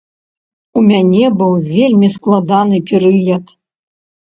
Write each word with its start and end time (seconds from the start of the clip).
У 0.79 0.81
мяне 0.91 1.25
быў 1.41 1.53
вельмі 1.75 2.11
складаны 2.17 2.83
перыяд. 2.91 3.57